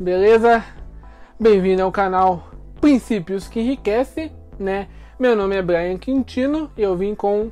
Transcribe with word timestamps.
beleza? 0.00 0.64
Bem-vindo 1.40 1.82
ao 1.82 1.90
canal 1.90 2.50
Princípios 2.80 3.48
que 3.48 3.60
Enriquece, 3.60 4.30
né? 4.58 4.86
Meu 5.18 5.34
nome 5.34 5.56
é 5.56 5.62
Brian 5.62 5.98
Quintino 5.98 6.70
e 6.76 6.82
eu 6.82 6.96
vim 6.96 7.16
com 7.16 7.50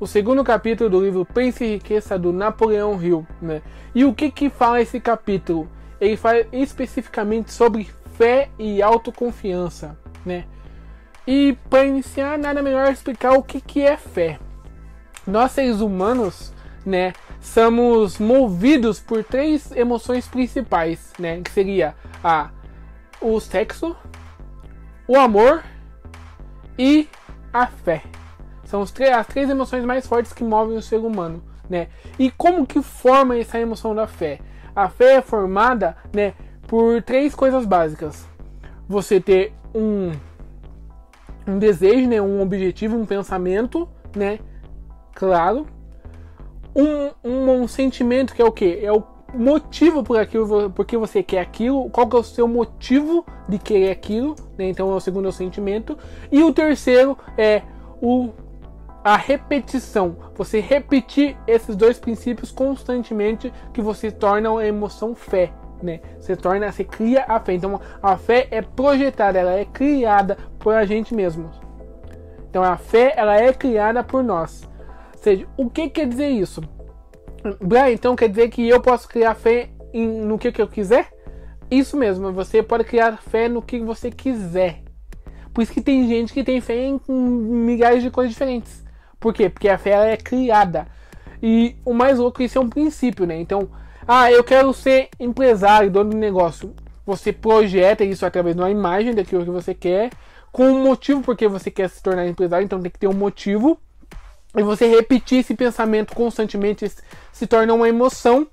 o 0.00 0.06
segundo 0.06 0.42
capítulo 0.42 0.90
do 0.90 1.00
livro 1.00 1.24
Pense 1.24 1.64
e 1.64 1.74
Riqueza 1.74 2.18
do 2.18 2.32
Napoleão 2.32 3.00
Hill, 3.00 3.24
né? 3.40 3.62
E 3.94 4.04
o 4.04 4.12
que 4.12 4.32
que 4.32 4.50
fala 4.50 4.80
esse 4.80 4.98
capítulo? 4.98 5.68
Ele 6.00 6.16
fala 6.16 6.44
especificamente 6.52 7.52
sobre 7.52 7.88
fé 8.16 8.48
e 8.58 8.82
autoconfiança, 8.82 9.96
né? 10.24 10.44
E 11.24 11.56
para 11.70 11.84
iniciar, 11.84 12.36
nada 12.36 12.62
melhor 12.62 12.90
explicar 12.90 13.32
o 13.34 13.44
que 13.44 13.60
que 13.60 13.82
é 13.82 13.96
fé. 13.96 14.40
Nós 15.24 15.52
seres 15.52 15.80
humanos, 15.80 16.52
né, 16.84 17.12
somos 17.40 18.18
movidos 18.18 19.00
por 19.00 19.24
três 19.24 19.70
emoções 19.72 20.26
principais, 20.26 21.12
né, 21.18 21.40
que 21.40 21.50
seria 21.50 21.94
a 22.22 22.50
o 23.20 23.40
sexo, 23.40 23.96
o 25.08 25.16
amor 25.16 25.62
e 26.78 27.08
a 27.52 27.66
fé. 27.66 28.02
São 28.64 28.82
as 28.82 28.90
três 28.90 29.48
emoções 29.48 29.84
mais 29.84 30.06
fortes 30.06 30.32
que 30.32 30.44
movem 30.44 30.76
o 30.76 30.82
ser 30.82 30.98
humano, 30.98 31.42
né? 31.70 31.88
E 32.18 32.30
como 32.30 32.66
que 32.66 32.82
forma 32.82 33.38
essa 33.38 33.58
emoção 33.58 33.94
da 33.94 34.06
fé? 34.06 34.40
A 34.74 34.88
fé 34.88 35.14
é 35.16 35.22
formada, 35.22 35.96
né, 36.12 36.34
por 36.66 37.00
três 37.02 37.34
coisas 37.34 37.64
básicas. 37.64 38.26
Você 38.88 39.20
ter 39.20 39.54
um 39.74 40.12
um 41.46 41.58
desejo, 41.60 42.08
né, 42.08 42.20
um 42.20 42.42
objetivo, 42.42 42.96
um 42.96 43.06
pensamento, 43.06 43.88
né, 44.14 44.40
claro. 45.14 45.66
Um, 46.76 47.10
um, 47.24 47.62
um 47.62 47.68
sentimento 47.68 48.34
que 48.34 48.42
é 48.42 48.44
o 48.44 48.52
que? 48.52 48.84
É 48.84 48.92
o 48.92 49.02
motivo 49.34 50.02
por 50.02 50.18
aquilo, 50.18 50.70
porque 50.70 50.96
você 50.96 51.22
quer 51.22 51.40
aquilo, 51.40 51.88
qual 51.90 52.06
que 52.06 52.16
é 52.16 52.18
o 52.18 52.22
seu 52.22 52.46
motivo 52.46 53.24
de 53.48 53.58
querer 53.58 53.90
aquilo, 53.90 54.36
né? 54.58 54.68
Então 54.68 54.92
é 54.92 54.94
o 54.94 55.00
segundo 55.00 55.26
é 55.26 55.28
o 55.28 55.32
sentimento. 55.32 55.96
E 56.30 56.42
o 56.42 56.52
terceiro 56.52 57.16
é 57.36 57.62
o 58.00 58.30
a 59.02 59.16
repetição. 59.16 60.16
Você 60.34 60.58
repetir 60.58 61.36
esses 61.46 61.76
dois 61.76 61.96
princípios 61.96 62.50
constantemente 62.50 63.52
que 63.72 63.80
você 63.80 64.10
torna 64.10 64.58
a 64.58 64.66
emoção 64.66 65.14
fé, 65.14 65.52
né? 65.80 66.00
Você 66.18 66.34
torna, 66.34 66.72
você 66.72 66.82
cria 66.82 67.24
a 67.28 67.38
fé. 67.38 67.54
Então 67.54 67.80
a 68.02 68.16
fé 68.16 68.48
é 68.50 68.60
projetada, 68.60 69.38
ela 69.38 69.52
é 69.52 69.64
criada 69.64 70.36
por 70.58 70.74
a 70.74 70.84
gente 70.84 71.14
mesmo. 71.14 71.48
Então 72.50 72.64
a 72.64 72.76
fé 72.76 73.14
ela 73.16 73.36
é 73.36 73.52
criada 73.52 74.02
por 74.02 74.24
nós. 74.24 74.68
Seja, 75.26 75.44
o 75.56 75.68
que 75.68 75.88
quer 75.88 76.06
dizer 76.06 76.28
isso? 76.28 76.62
Brian, 77.60 77.90
então 77.90 78.14
quer 78.14 78.28
dizer 78.28 78.48
que 78.48 78.68
eu 78.68 78.80
posso 78.80 79.08
criar 79.08 79.34
fé 79.34 79.70
em, 79.92 80.06
no 80.06 80.38
que, 80.38 80.52
que 80.52 80.62
eu 80.62 80.68
quiser? 80.68 81.12
Isso 81.68 81.96
mesmo, 81.96 82.32
você 82.32 82.62
pode 82.62 82.84
criar 82.84 83.16
fé 83.16 83.48
no 83.48 83.60
que 83.60 83.80
você 83.80 84.08
quiser. 84.08 84.84
Por 85.52 85.62
isso 85.62 85.72
que 85.72 85.80
tem 85.80 86.06
gente 86.06 86.32
que 86.32 86.44
tem 86.44 86.60
fé 86.60 86.76
em 86.76 87.00
milhares 87.08 88.04
de 88.04 88.10
coisas 88.10 88.32
diferentes. 88.32 88.84
Por 89.18 89.34
quê? 89.34 89.48
Porque 89.50 89.68
a 89.68 89.76
fé 89.76 89.90
ela 89.90 90.06
é 90.06 90.16
criada. 90.16 90.86
E 91.42 91.74
o 91.84 91.92
mais 91.92 92.20
louco, 92.20 92.40
isso 92.40 92.58
é 92.58 92.60
um 92.60 92.70
princípio, 92.70 93.26
né? 93.26 93.36
Então, 93.36 93.68
ah, 94.06 94.30
eu 94.30 94.44
quero 94.44 94.72
ser 94.72 95.08
empresário, 95.18 95.90
dono 95.90 96.10
de 96.10 96.16
negócio. 96.16 96.72
Você 97.04 97.32
projeta 97.32 98.04
isso 98.04 98.24
através 98.24 98.54
de 98.54 98.62
uma 98.62 98.70
imagem 98.70 99.12
daquilo 99.12 99.44
que 99.44 99.50
você 99.50 99.74
quer, 99.74 100.10
com 100.52 100.68
um 100.68 100.84
motivo 100.84 101.20
porque 101.20 101.48
você 101.48 101.68
quer 101.68 101.90
se 101.90 102.00
tornar 102.00 102.28
empresário, 102.28 102.64
então 102.64 102.80
tem 102.80 102.92
que 102.92 102.98
ter 103.00 103.08
um 103.08 103.12
motivo 103.12 103.76
e 104.56 104.62
você 104.62 104.86
repetir 104.86 105.40
esse 105.40 105.54
pensamento 105.54 106.14
constantemente 106.14 106.90
se 107.32 107.46
torna 107.46 107.74
uma 107.74 107.88
emoção 107.88 108.46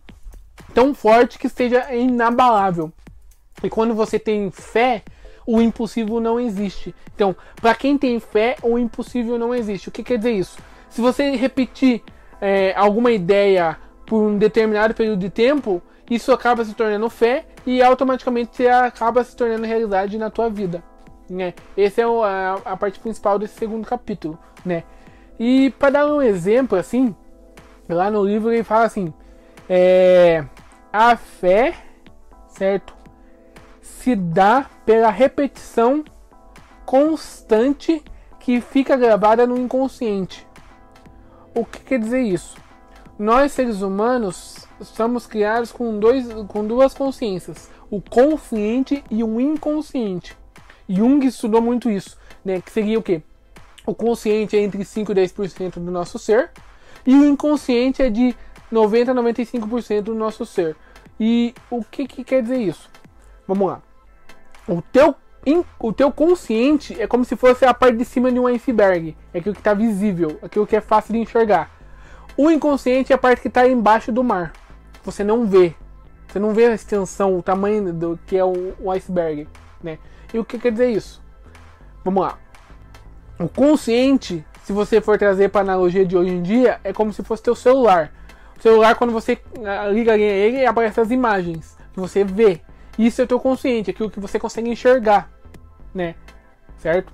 tão 0.73 0.93
forte 0.93 1.39
que 1.39 1.47
seja 1.47 1.93
inabalável. 1.93 2.91
E 3.63 3.69
quando 3.69 3.93
você 3.93 4.19
tem 4.19 4.51
fé, 4.51 5.03
o 5.45 5.61
impossível 5.61 6.19
não 6.19 6.39
existe. 6.39 6.93
Então, 7.15 7.35
para 7.61 7.73
quem 7.75 7.97
tem 7.97 8.19
fé, 8.19 8.57
o 8.61 8.77
impossível 8.77 9.37
não 9.37 9.53
existe. 9.53 9.89
O 9.89 9.91
que 9.91 10.03
quer 10.03 10.17
dizer 10.17 10.31
isso? 10.31 10.57
Se 10.89 11.01
você 11.01 11.35
repetir 11.35 12.03
é, 12.41 12.73
alguma 12.75 13.11
ideia 13.11 13.78
por 14.05 14.22
um 14.22 14.38
determinado 14.38 14.94
período 14.94 15.19
de 15.19 15.29
tempo, 15.29 15.81
isso 16.09 16.31
acaba 16.31 16.66
se 16.66 16.73
tornando 16.73 17.09
fé 17.09 17.45
e 17.66 17.81
automaticamente 17.81 18.57
você 18.57 18.67
acaba 18.67 19.23
se 19.23 19.35
tornando 19.35 19.66
realidade 19.66 20.17
na 20.17 20.29
tua 20.29 20.49
vida. 20.49 20.83
Né? 21.29 21.53
Essa 21.78 22.01
é 22.01 22.03
a, 22.03 22.59
a 22.66 22.78
parte 22.78 22.99
principal 22.99 23.39
desse 23.39 23.55
segundo 23.55 23.88
capítulo. 23.88 24.38
Né? 24.66 24.83
E 25.39 25.71
para 25.71 25.89
dar 25.91 26.07
um 26.07 26.21
exemplo 26.21 26.77
assim, 26.77 27.16
lá 27.89 28.09
no 28.09 28.23
livro 28.23 28.51
ele 28.51 28.63
fala 28.63 28.85
assim: 28.85 29.13
é, 29.69 30.44
a 30.91 31.16
fé, 31.16 31.75
certo, 32.47 32.94
se 33.81 34.16
dá 34.16 34.69
pela 34.85 35.09
repetição 35.09 36.03
constante 36.85 38.03
que 38.39 38.59
fica 38.61 38.97
gravada 38.97 39.47
no 39.47 39.57
inconsciente. 39.57 40.45
O 41.55 41.66
que 41.66 41.79
quer 41.79 41.99
dizer 41.99 42.22
isso? 42.22 42.57
Nós 43.17 43.51
seres 43.51 43.81
humanos 43.81 44.67
somos 44.81 45.25
criados 45.25 45.72
com, 45.72 45.97
dois, 45.97 46.27
com 46.47 46.66
duas 46.66 46.93
consciências, 46.93 47.69
o 47.89 48.01
consciente 48.01 49.03
e 49.09 49.23
o 49.23 49.39
inconsciente. 49.39 50.35
Jung 50.89 51.25
estudou 51.25 51.61
muito 51.61 51.89
isso, 51.89 52.17
né? 52.43 52.59
Que 52.59 52.72
seria 52.72 52.99
o 52.99 53.03
quê? 53.03 53.22
O 53.85 53.94
consciente 53.94 54.55
é 54.55 54.61
entre 54.61 54.83
5 54.83 55.11
e 55.11 55.16
10% 55.16 55.73
do 55.73 55.91
nosso 55.91 56.17
ser 56.17 56.51
e 57.05 57.13
o 57.13 57.25
inconsciente 57.25 58.01
é 58.01 58.09
de 58.09 58.35
90 58.71 59.11
a 59.11 59.16
95% 59.16 60.01
do 60.01 60.16
nosso 60.16 60.45
ser. 60.45 60.75
E 61.19 61.53
o 61.69 61.83
que, 61.83 62.07
que 62.07 62.23
quer 62.23 62.41
dizer 62.41 62.57
isso? 62.57 62.89
Vamos 63.47 63.67
lá. 63.67 63.81
O 64.67 64.81
teu, 64.81 65.16
o 65.79 65.93
teu 65.93 66.11
consciente 66.11 66.99
é 66.99 67.05
como 67.05 67.25
se 67.25 67.35
fosse 67.35 67.66
a 67.66 67.73
parte 67.73 67.97
de 67.97 68.05
cima 68.05 68.31
de 68.31 68.39
um 68.39 68.47
iceberg. 68.47 69.16
É 69.33 69.39
aquilo 69.39 69.53
que 69.53 69.61
está 69.61 69.73
visível, 69.73 70.39
aquilo 70.41 70.66
que 70.66 70.75
é 70.75 70.81
fácil 70.81 71.13
de 71.13 71.19
enxergar. 71.19 71.69
O 72.38 72.49
inconsciente 72.49 73.11
é 73.11 73.16
a 73.16 73.19
parte 73.19 73.41
que 73.41 73.47
está 73.47 73.67
embaixo 73.67 74.11
do 74.11 74.23
mar. 74.23 74.53
Você 75.03 75.23
não 75.23 75.45
vê. 75.45 75.75
Você 76.27 76.39
não 76.39 76.51
vê 76.51 76.66
a 76.66 76.73
extensão, 76.73 77.38
o 77.38 77.43
tamanho 77.43 77.93
do 77.93 78.19
que 78.25 78.38
é 78.38 78.43
o, 78.43 78.73
o 78.79 78.89
iceberg. 78.89 79.47
Né? 79.83 79.99
E 80.33 80.39
o 80.39 80.45
que 80.45 80.57
quer 80.57 80.72
dizer 80.72 80.89
isso? 80.89 81.22
Vamos 82.03 82.23
lá. 82.23 82.39
O 83.43 83.49
consciente, 83.49 84.45
se 84.63 84.71
você 84.71 85.01
for 85.01 85.17
trazer 85.17 85.49
para 85.49 85.61
a 85.61 85.63
analogia 85.63 86.05
de 86.05 86.15
hoje 86.15 86.31
em 86.31 86.41
dia, 86.41 86.79
é 86.83 86.93
como 86.93 87.11
se 87.11 87.21
fosse 87.23 87.43
teu 87.43 87.53
celular. 87.53 88.11
O 88.57 88.61
celular, 88.61 88.95
quando 88.95 89.11
você 89.11 89.37
ah, 89.65 89.87
liga 89.89 90.17
ele, 90.17 90.65
aparece 90.65 91.01
as 91.01 91.11
imagens 91.11 91.77
que 91.93 91.99
você 91.99 92.23
vê. 92.23 92.61
Isso 92.97 93.19
é 93.21 93.25
o 93.25 93.27
teu 93.27 93.39
consciente, 93.39 93.91
aquilo 93.91 94.09
que 94.09 94.19
você 94.19 94.39
consegue 94.39 94.69
enxergar, 94.69 95.29
né? 95.93 96.15
Certo? 96.77 97.11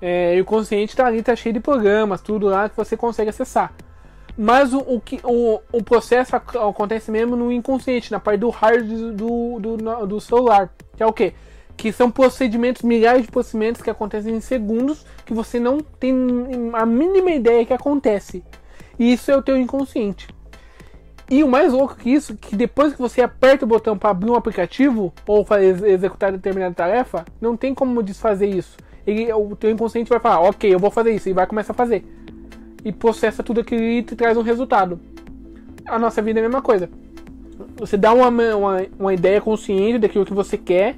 É, 0.00 0.36
e 0.36 0.40
o 0.40 0.44
consciente 0.44 0.92
está 0.92 1.06
ali, 1.06 1.22
tá 1.22 1.36
cheio 1.36 1.52
de 1.52 1.60
programas, 1.60 2.22
tudo 2.22 2.46
lá 2.46 2.68
que 2.68 2.76
você 2.76 2.96
consegue 2.96 3.28
acessar. 3.28 3.74
Mas 4.36 4.72
o, 4.72 4.78
o, 4.78 5.02
o, 5.24 5.60
o 5.72 5.82
processo 5.82 6.36
acontece 6.36 7.10
mesmo 7.10 7.36
no 7.36 7.52
inconsciente, 7.52 8.10
na 8.10 8.20
parte 8.20 8.40
do 8.40 8.48
hard 8.48 8.86
do, 9.12 9.58
do, 9.58 10.06
do 10.06 10.20
celular. 10.20 10.70
Que 10.96 11.02
é 11.02 11.06
o 11.06 11.12
que? 11.12 11.34
Que 11.78 11.92
são 11.92 12.10
procedimentos, 12.10 12.82
milhares 12.82 13.22
de 13.22 13.30
procedimentos 13.30 13.80
que 13.80 13.88
acontecem 13.88 14.34
em 14.34 14.40
segundos 14.40 15.06
que 15.24 15.32
você 15.32 15.60
não 15.60 15.78
tem 15.78 16.12
a 16.74 16.84
mínima 16.84 17.30
ideia 17.30 17.64
que 17.64 17.72
acontece. 17.72 18.42
E 18.98 19.12
isso 19.12 19.30
é 19.30 19.36
o 19.36 19.42
teu 19.42 19.56
inconsciente. 19.56 20.26
E 21.30 21.44
o 21.44 21.48
mais 21.48 21.72
louco 21.72 21.94
que 21.94 22.10
isso, 22.10 22.34
que 22.34 22.56
depois 22.56 22.94
que 22.94 22.98
você 22.98 23.22
aperta 23.22 23.64
o 23.64 23.68
botão 23.68 23.96
para 23.96 24.10
abrir 24.10 24.28
um 24.28 24.34
aplicativo 24.34 25.12
ou 25.24 25.46
executar 25.86 26.32
determinada 26.32 26.74
tarefa, 26.74 27.24
não 27.40 27.56
tem 27.56 27.72
como 27.72 28.02
desfazer 28.02 28.48
isso. 28.48 28.76
Ele, 29.06 29.32
o 29.32 29.54
teu 29.54 29.70
inconsciente 29.70 30.10
vai 30.10 30.18
falar, 30.18 30.40
ok, 30.40 30.74
eu 30.74 30.80
vou 30.80 30.90
fazer 30.90 31.12
isso, 31.12 31.28
e 31.28 31.32
vai 31.32 31.46
começar 31.46 31.74
a 31.74 31.76
fazer. 31.76 32.04
E 32.84 32.90
processa 32.90 33.42
tudo 33.42 33.60
aquilo 33.60 33.82
e 33.82 34.02
traz 34.02 34.36
um 34.36 34.42
resultado. 34.42 34.98
A 35.86 35.98
nossa 35.98 36.20
vida 36.20 36.40
é 36.40 36.42
a 36.42 36.48
mesma 36.48 36.60
coisa. 36.60 36.90
Você 37.76 37.96
dá 37.96 38.12
uma, 38.12 38.28
uma, 38.28 38.86
uma 38.98 39.14
ideia 39.14 39.40
consciente 39.40 39.98
daquilo 39.98 40.26
que 40.26 40.34
você 40.34 40.58
quer 40.58 40.96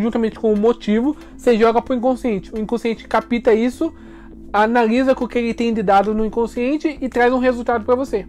juntamente 0.00 0.38
com 0.38 0.52
o 0.52 0.56
motivo, 0.56 1.16
você 1.36 1.56
joga 1.56 1.82
para 1.82 1.94
o 1.94 1.96
inconsciente. 1.96 2.52
O 2.54 2.58
inconsciente 2.58 3.08
capta 3.08 3.52
isso, 3.52 3.92
analisa 4.52 5.14
com 5.14 5.24
o 5.24 5.28
que 5.28 5.38
ele 5.38 5.54
tem 5.54 5.74
de 5.74 5.82
dado 5.82 6.14
no 6.14 6.24
inconsciente 6.24 6.96
e 7.00 7.08
traz 7.08 7.32
um 7.32 7.38
resultado 7.38 7.84
para 7.84 7.94
você. 7.94 8.26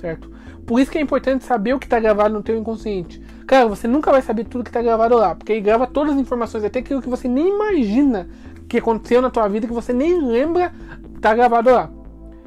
Certo? 0.00 0.30
Por 0.66 0.80
isso 0.80 0.90
que 0.90 0.98
é 0.98 1.00
importante 1.00 1.44
saber 1.44 1.74
o 1.74 1.78
que 1.78 1.86
está 1.86 2.00
gravado 2.00 2.34
no 2.34 2.42
teu 2.42 2.56
inconsciente. 2.56 3.20
Cara, 3.46 3.68
você 3.68 3.86
nunca 3.86 4.10
vai 4.10 4.22
saber 4.22 4.44
tudo 4.44 4.64
que 4.64 4.70
está 4.70 4.82
gravado 4.82 5.14
lá, 5.16 5.34
porque 5.34 5.52
ele 5.52 5.60
grava 5.60 5.86
todas 5.86 6.14
as 6.14 6.18
informações, 6.18 6.64
até 6.64 6.80
aquilo 6.80 7.00
que 7.00 7.08
você 7.08 7.28
nem 7.28 7.48
imagina 7.48 8.28
que 8.68 8.78
aconteceu 8.78 9.22
na 9.22 9.30
tua 9.30 9.46
vida, 9.46 9.66
que 9.66 9.72
você 9.72 9.92
nem 9.92 10.20
lembra, 10.20 10.72
está 11.14 11.32
gravado 11.34 11.70
lá. 11.70 11.88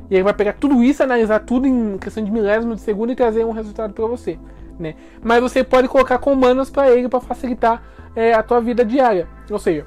E 0.09 0.15
ele 0.15 0.23
vai 0.23 0.33
pegar 0.33 0.53
tudo 0.53 0.83
isso, 0.83 1.01
analisar 1.01 1.39
tudo 1.39 1.67
em 1.67 1.97
questão 1.97 2.21
de 2.23 2.31
milésimos 2.31 2.77
de 2.77 2.81
segundo 2.81 3.11
e 3.11 3.15
trazer 3.15 3.45
um 3.45 3.51
resultado 3.51 3.93
para 3.93 4.05
você 4.05 4.37
né? 4.79 4.95
Mas 5.21 5.41
você 5.41 5.63
pode 5.63 5.87
colocar 5.87 6.17
comandos 6.17 6.69
para 6.69 6.89
ele 6.89 7.09
para 7.09 7.19
facilitar 7.19 7.83
é, 8.15 8.33
a 8.33 8.41
tua 8.41 8.61
vida 8.61 8.83
diária. 8.85 9.27
Ou 9.51 9.59
seja, 9.59 9.85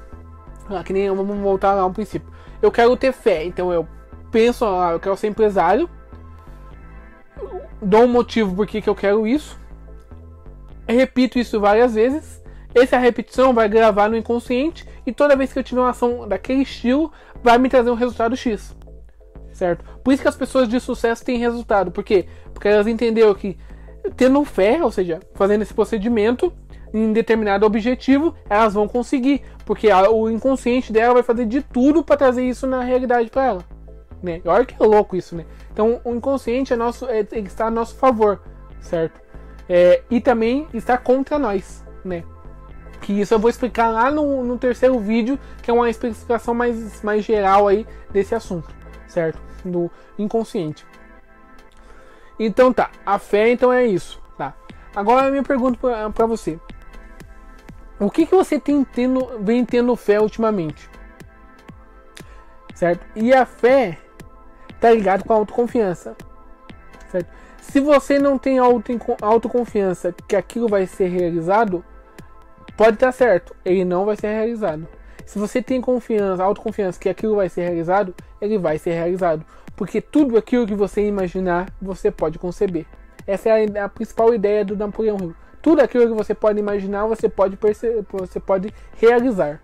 que 0.85 0.93
nem 0.93 1.09
vamos 1.09 1.37
voltar 1.39 1.73
lá 1.73 1.85
um 1.85 1.91
princípio. 1.93 2.31
Eu 2.61 2.71
quero 2.71 2.95
ter 2.95 3.11
fé, 3.11 3.43
então 3.43 3.73
eu 3.73 3.87
penso, 4.31 4.65
ah, 4.65 4.91
eu 4.93 4.99
quero 4.99 5.17
ser 5.17 5.27
empresário, 5.27 5.89
dou 7.81 8.03
um 8.03 8.07
motivo 8.07 8.55
por 8.55 8.65
que 8.65 8.87
eu 8.87 8.95
quero 8.95 9.27
isso, 9.27 9.59
repito 10.87 11.37
isso 11.37 11.59
várias 11.59 11.93
vezes. 11.93 12.41
Essa 12.73 12.97
repetição 12.97 13.53
vai 13.53 13.69
gravar 13.69 14.09
no 14.09 14.17
inconsciente 14.17 14.87
e 15.05 15.11
toda 15.11 15.35
vez 15.35 15.53
que 15.53 15.59
eu 15.59 15.63
tiver 15.63 15.81
uma 15.81 15.91
ação 15.91 16.27
daquele 16.27 16.63
estilo, 16.63 17.11
vai 17.43 17.57
me 17.57 17.69
trazer 17.69 17.91
um 17.91 17.95
resultado 17.95 18.35
X. 18.35 18.75
Certo? 19.51 19.85
Por 20.03 20.11
isso 20.11 20.23
que 20.23 20.27
as 20.27 20.35
pessoas 20.35 20.67
de 20.67 20.79
sucesso 20.79 21.23
têm 21.23 21.37
resultado. 21.37 21.91
Por 21.91 22.03
quê? 22.03 22.25
Porque 22.51 22.67
elas 22.67 22.87
entenderam 22.87 23.35
que 23.35 23.57
tendo 24.15 24.43
fé, 24.43 24.83
ou 24.83 24.91
seja, 24.91 25.19
fazendo 25.33 25.61
esse 25.61 25.73
procedimento 25.73 26.53
em 26.93 27.11
determinado 27.11 27.65
objetivo, 27.65 28.35
elas 28.49 28.73
vão 28.73 28.87
conseguir, 28.87 29.41
porque 29.65 29.89
a, 29.89 30.09
o 30.09 30.29
inconsciente 30.29 30.93
dela 30.93 31.15
vai 31.15 31.23
fazer 31.23 31.45
de 31.45 31.61
tudo 31.61 32.03
para 32.03 32.17
trazer 32.17 32.43
isso 32.43 32.67
na 32.67 32.83
realidade 32.83 33.29
para 33.29 33.45
ela. 33.45 33.65
Né? 34.21 34.41
Olha 34.45 34.65
que 34.65 34.81
louco 34.81 35.15
isso, 35.15 35.35
né? 35.35 35.45
Então 35.73 35.99
o 36.05 36.13
inconsciente 36.13 36.71
é 36.71 36.75
nosso, 36.75 37.05
é, 37.07 37.25
está 37.33 37.65
a 37.65 37.71
nosso 37.71 37.95
favor, 37.95 38.41
certo? 38.79 39.19
É, 39.67 40.01
e 40.09 40.21
também 40.21 40.67
está 40.73 40.97
contra 40.97 41.39
nós, 41.39 41.83
né? 42.05 42.23
Que 43.01 43.19
isso 43.19 43.33
eu 43.33 43.39
vou 43.39 43.49
explicar 43.49 43.89
lá 43.89 44.09
no, 44.09 44.45
no 44.45 44.57
terceiro 44.57 44.97
vídeo, 44.99 45.37
que 45.61 45.69
é 45.69 45.73
uma 45.73 45.89
explicação 45.89 46.53
mais, 46.53 47.01
mais 47.03 47.25
geral 47.25 47.67
aí 47.67 47.85
desse 48.11 48.33
assunto, 48.33 48.73
certo? 49.07 49.41
Do 49.65 49.91
inconsciente. 50.17 50.85
Então 52.39 52.73
tá, 52.73 52.89
a 53.05 53.19
fé 53.19 53.51
então 53.51 53.71
é 53.71 53.85
isso, 53.85 54.21
tá? 54.37 54.53
Agora 54.95 55.27
eu 55.27 55.33
me 55.33 55.43
pergunto 55.43 55.79
para 55.79 56.25
você, 56.25 56.59
o 57.99 58.09
que, 58.09 58.25
que 58.25 58.35
você 58.35 58.59
tem 58.59 58.83
tendo, 58.83 59.39
vem 59.39 59.63
tendo 59.63 59.95
fé 59.95 60.19
ultimamente? 60.19 60.89
Certo? 62.73 63.05
E 63.15 63.33
a 63.33 63.45
fé 63.45 63.99
tá 64.79 64.91
ligado 64.91 65.23
com 65.23 65.33
a 65.33 65.37
autoconfiança. 65.37 66.15
Certo? 67.09 67.29
Se 67.61 67.79
você 67.79 68.19
não 68.19 68.37
tem 68.37 68.59
auto, 68.59 68.91
autoconfiança 69.21 70.13
que 70.27 70.35
aquilo 70.35 70.67
vai 70.67 70.85
ser 70.85 71.07
realizado, 71.07 71.83
pode 72.75 72.95
estar 72.95 73.11
certo, 73.11 73.55
ele 73.63 73.85
não 73.85 74.05
vai 74.05 74.17
ser 74.17 74.27
realizado. 74.27 74.87
Se 75.25 75.39
você 75.39 75.61
tem 75.61 75.81
confiança, 75.81 76.43
autoconfiança 76.43 76.99
que 76.99 77.09
aquilo 77.09 77.35
vai 77.35 77.49
ser 77.49 77.63
realizado, 77.63 78.13
ele 78.41 78.57
vai 78.57 78.77
ser 78.77 78.93
realizado. 78.93 79.45
Porque 79.75 80.01
tudo 80.01 80.37
aquilo 80.37 80.67
que 80.67 80.75
você 80.75 81.07
imaginar, 81.07 81.69
você 81.81 82.11
pode 82.11 82.37
conceber. 82.37 82.85
Essa 83.25 83.49
é 83.49 83.79
a, 83.79 83.85
a 83.85 83.89
principal 83.89 84.33
ideia 84.33 84.63
do 84.63 84.75
Napoleão 84.75 85.17
Hill. 85.17 85.35
Tudo 85.61 85.81
aquilo 85.81 86.07
que 86.07 86.13
você 86.13 86.33
pode 86.33 86.59
imaginar, 86.59 87.07
você 87.07 87.29
pode 87.29 87.55
perceber, 87.55 88.05
você 88.11 88.39
pode 88.39 88.73
realizar. 88.99 89.61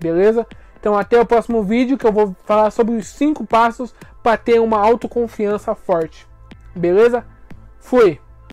Beleza? 0.00 0.46
Então 0.78 0.96
até 0.96 1.20
o 1.20 1.26
próximo 1.26 1.62
vídeo 1.62 1.96
que 1.96 2.06
eu 2.06 2.12
vou 2.12 2.34
falar 2.44 2.70
sobre 2.70 2.94
os 2.96 3.06
5 3.06 3.46
passos 3.46 3.94
para 4.22 4.36
ter 4.36 4.60
uma 4.60 4.78
autoconfiança 4.78 5.74
forte. 5.74 6.26
Beleza? 6.74 7.24
Fui! 7.78 8.20